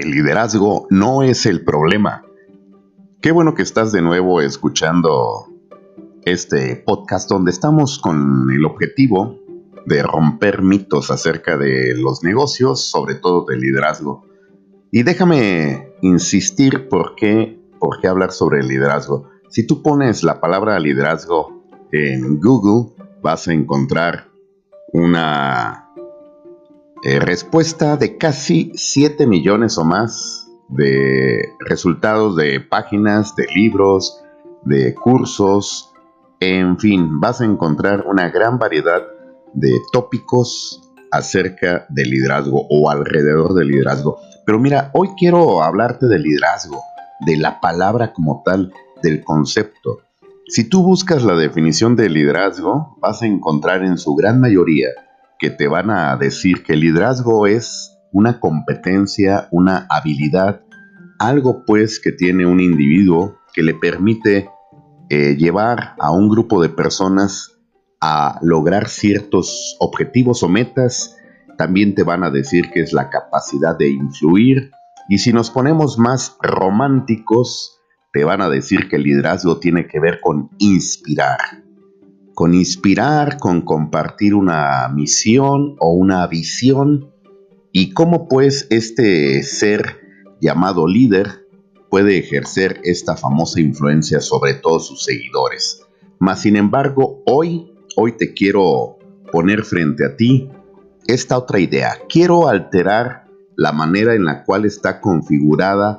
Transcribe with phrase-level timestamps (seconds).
[0.00, 2.24] el liderazgo no es el problema.
[3.20, 5.46] Qué bueno que estás de nuevo escuchando
[6.24, 9.38] este podcast donde estamos con el objetivo
[9.86, 14.26] de romper mitos acerca de los negocios, sobre todo del liderazgo.
[14.90, 19.28] Y déjame insistir por qué, por qué hablar sobre el liderazgo.
[19.48, 24.28] Si tú pones la palabra liderazgo en Google, vas a encontrar
[24.92, 25.83] una
[27.06, 34.22] eh, respuesta de casi 7 millones o más de resultados de páginas, de libros,
[34.62, 35.92] de cursos,
[36.40, 39.02] en fin, vas a encontrar una gran variedad
[39.52, 44.18] de tópicos acerca del liderazgo o alrededor del liderazgo.
[44.46, 46.80] Pero mira, hoy quiero hablarte del liderazgo,
[47.26, 49.98] de la palabra como tal, del concepto.
[50.48, 54.88] Si tú buscas la definición de liderazgo, vas a encontrar en su gran mayoría
[55.44, 60.62] que te van a decir que el liderazgo es una competencia, una habilidad,
[61.18, 64.48] algo pues que tiene un individuo que le permite
[65.10, 67.58] eh, llevar a un grupo de personas
[68.00, 71.18] a lograr ciertos objetivos o metas.
[71.58, 74.70] También te van a decir que es la capacidad de influir.
[75.10, 77.78] Y si nos ponemos más románticos,
[78.14, 81.63] te van a decir que el liderazgo tiene que ver con inspirar
[82.34, 87.12] con inspirar, con compartir una misión o una visión
[87.72, 90.00] y cómo pues este ser
[90.40, 91.46] llamado líder
[91.90, 95.86] puede ejercer esta famosa influencia sobre todos sus seguidores.
[96.18, 98.98] Mas sin embargo, hoy, hoy te quiero
[99.30, 100.48] poner frente a ti
[101.06, 101.98] esta otra idea.
[102.08, 105.98] Quiero alterar la manera en la cual está configurada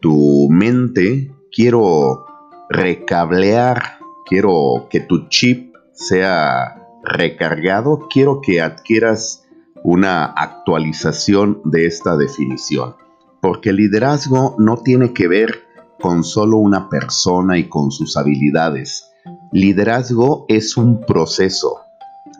[0.00, 1.30] tu mente.
[1.52, 2.24] Quiero
[2.70, 9.46] recablear, quiero que tu chip sea recargado, quiero que adquieras
[9.82, 12.96] una actualización de esta definición,
[13.40, 15.64] porque el liderazgo no tiene que ver
[16.00, 19.10] con solo una persona y con sus habilidades.
[19.52, 21.80] Liderazgo es un proceso.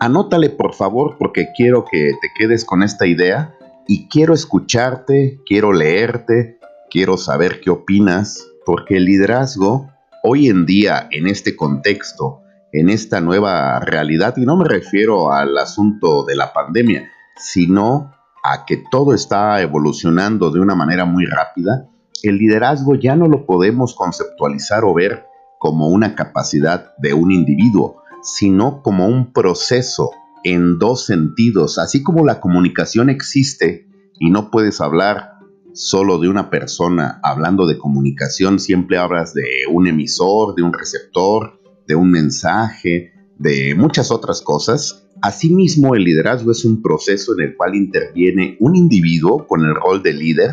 [0.00, 3.54] Anótale por favor porque quiero que te quedes con esta idea
[3.86, 6.59] y quiero escucharte, quiero leerte,
[6.91, 9.91] quiero saber qué opinas, porque el liderazgo
[10.22, 12.44] hoy en día en este contexto
[12.74, 14.34] en esta nueva realidad.
[14.36, 18.12] Y no me refiero al asunto de la pandemia, sino
[18.42, 21.88] a que todo está evolucionando de una manera muy rápida.
[22.22, 25.24] El liderazgo ya no lo podemos conceptualizar o ver
[25.60, 30.10] como una capacidad de un individuo, sino como un proceso
[30.42, 31.78] en dos sentidos.
[31.78, 33.86] Así como la comunicación existe
[34.18, 35.34] y no puedes hablar
[35.74, 41.60] solo de una persona hablando de comunicación, siempre hablas de un emisor, de un receptor,
[41.87, 45.06] de un mensaje, de muchas otras cosas.
[45.22, 50.03] Asimismo, el liderazgo es un proceso en el cual interviene un individuo con el rol
[50.03, 50.50] de líder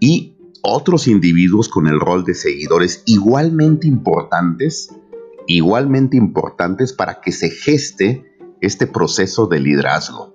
[0.00, 4.94] y otros individuos con el rol de seguidores igualmente importantes,
[5.46, 8.24] igualmente importantes para que se geste
[8.60, 10.34] este proceso de liderazgo.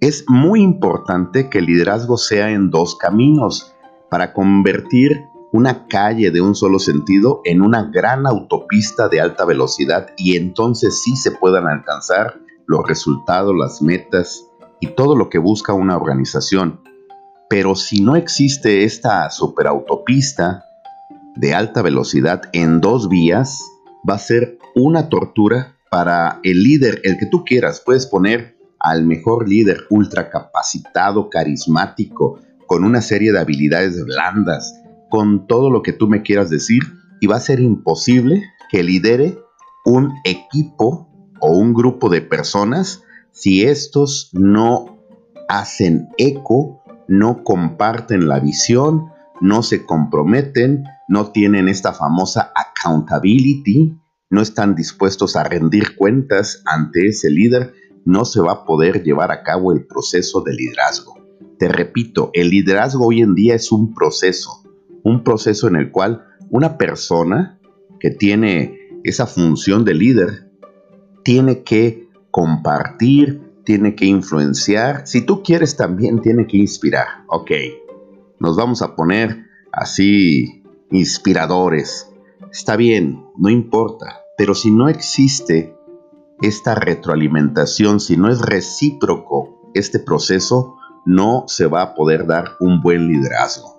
[0.00, 3.74] Es muy importante que el liderazgo sea en dos caminos
[4.10, 5.22] para convertir
[5.54, 11.00] una calle de un solo sentido en una gran autopista de alta velocidad y entonces
[11.00, 14.48] sí se puedan alcanzar los resultados, las metas
[14.80, 16.80] y todo lo que busca una organización.
[17.48, 20.64] Pero si no existe esta superautopista
[21.36, 23.62] de alta velocidad en dos vías,
[24.08, 27.80] va a ser una tortura para el líder, el que tú quieras.
[27.86, 34.80] Puedes poner al mejor líder ultra capacitado, carismático, con una serie de habilidades blandas,
[35.14, 36.82] con todo lo que tú me quieras decir
[37.20, 39.38] y va a ser imposible que lidere
[39.84, 41.08] un equipo
[41.38, 44.98] o un grupo de personas si estos no
[45.48, 49.04] hacen eco, no comparten la visión,
[49.40, 53.96] no se comprometen, no tienen esta famosa accountability,
[54.30, 57.72] no están dispuestos a rendir cuentas ante ese líder,
[58.04, 61.14] no se va a poder llevar a cabo el proceso de liderazgo.
[61.56, 64.63] Te repito, el liderazgo hoy en día es un proceso
[65.04, 67.60] un proceso en el cual una persona
[68.00, 70.50] que tiene esa función de líder
[71.22, 77.06] tiene que compartir, tiene que influenciar, si tú quieres también tiene que inspirar.
[77.28, 77.50] Ok,
[78.40, 82.10] nos vamos a poner así inspiradores.
[82.50, 85.76] Está bien, no importa, pero si no existe
[86.42, 90.76] esta retroalimentación, si no es recíproco este proceso,
[91.06, 93.73] no se va a poder dar un buen liderazgo.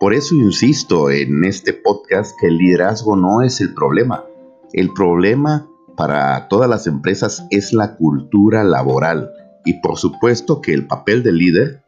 [0.00, 4.24] Por eso insisto en este podcast que el liderazgo no es el problema.
[4.72, 9.30] El problema para todas las empresas es la cultura laboral
[9.64, 11.82] y por supuesto que el papel del líder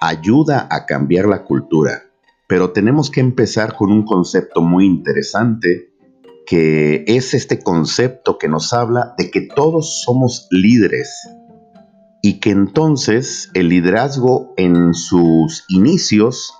[0.00, 2.04] ayuda a cambiar la cultura,
[2.46, 5.90] pero tenemos que empezar con un concepto muy interesante
[6.46, 11.26] que es este concepto que nos habla de que todos somos líderes
[12.22, 16.52] y que entonces el liderazgo en sus inicios,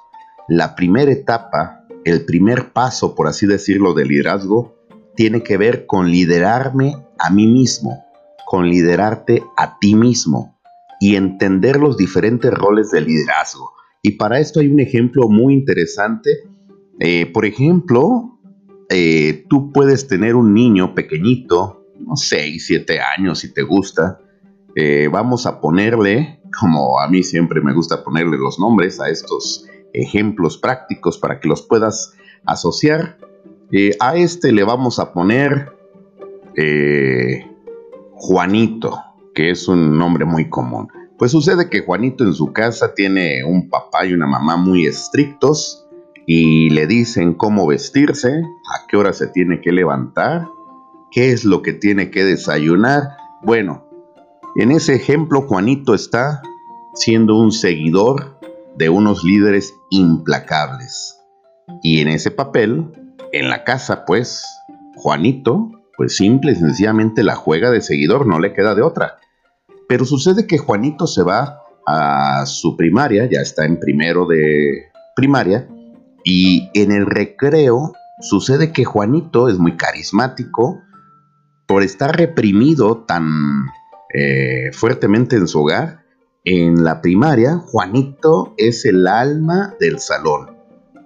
[0.49, 4.77] la primera etapa, el primer paso, por así decirlo, del liderazgo,
[5.17, 8.05] tiene que ver con liderarme a mí mismo,
[8.47, 10.59] con liderarte a ti mismo
[11.01, 13.73] y entender los diferentes roles de liderazgo.
[14.03, 16.31] Y para esto hay un ejemplo muy interesante.
[17.01, 18.39] Eh, por ejemplo,
[18.91, 24.19] eh, tú puedes tener un niño pequeñito, no 6, 7 años si te gusta.
[24.77, 29.67] Eh, vamos a ponerle, como a mí siempre me gusta ponerle los nombres a estos
[29.95, 32.15] ejemplos prácticos para que los puedas
[32.45, 33.17] asociar.
[34.01, 35.73] a este le vamos a poner
[38.13, 39.03] Juanito,
[39.35, 40.89] que es un nombre muy común.
[41.19, 45.87] Pues sucede que Juanito en su casa tiene un papá y una mamá muy estrictos
[46.27, 50.49] y le dicen cómo vestirse, a qué hora se tiene que levantar,
[51.11, 53.17] qué es lo que tiene que desayunar.
[53.43, 53.87] Bueno,
[54.57, 56.43] en ese ejemplo Juanito está
[56.95, 58.34] siendo un seguidor
[58.77, 61.19] de unos líderes implacables.
[61.83, 62.93] Y en ese papel,
[63.33, 64.45] en la casa, pues,
[64.97, 69.19] Juanito, pues simple y sencillamente la juega de seguidor, no le queda de otra.
[69.89, 75.69] Pero sucede que Juanito se va a su primaria, ya está en primero de primaria,
[76.25, 80.81] y en el recreo sucede que Juanito es muy carismático
[81.67, 83.67] por estar reprimido tan
[84.13, 86.04] eh, fuertemente en su hogar.
[86.47, 90.51] En la primaria, Juanito es el alma del salón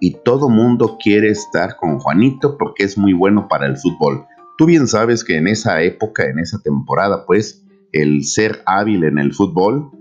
[0.01, 4.27] y todo mundo quiere estar con Juanito porque es muy bueno para el fútbol.
[4.57, 9.19] Tú bien sabes que en esa época, en esa temporada, pues, el ser hábil en
[9.19, 9.93] el fútbol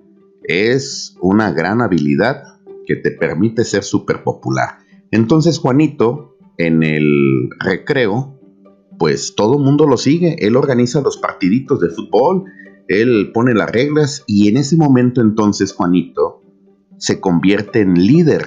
[0.42, 2.42] es una gran habilidad
[2.88, 4.80] que te permite ser súper popular.
[5.12, 8.40] Entonces Juanito, en el recreo,
[8.98, 10.36] pues todo mundo lo sigue.
[10.40, 12.45] Él organiza los partiditos de fútbol,
[12.88, 16.42] él pone las reglas y en ese momento entonces Juanito
[16.98, 18.45] se convierte en líder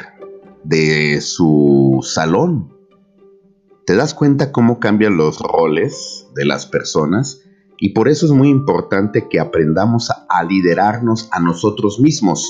[0.65, 2.75] de su salón.
[3.87, 7.43] ¿Te das cuenta cómo cambian los roles de las personas?
[7.79, 12.47] Y por eso es muy importante que aprendamos a liderarnos a nosotros mismos,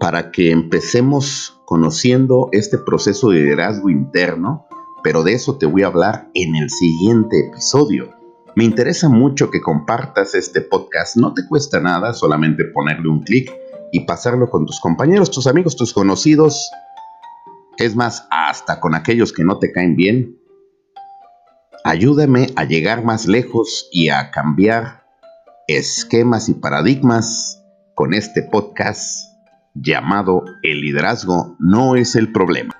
[0.00, 4.66] para que empecemos conociendo este proceso de liderazgo interno,
[5.02, 8.17] pero de eso te voy a hablar en el siguiente episodio.
[8.58, 13.52] Me interesa mucho que compartas este podcast, no te cuesta nada, solamente ponerle un clic
[13.92, 16.68] y pasarlo con tus compañeros, tus amigos, tus conocidos,
[17.76, 20.40] es más, hasta con aquellos que no te caen bien,
[21.84, 25.04] Ayúdame a llegar más lejos y a cambiar
[25.68, 27.64] esquemas y paradigmas
[27.94, 29.38] con este podcast
[29.72, 32.74] llamado El liderazgo no es el problema.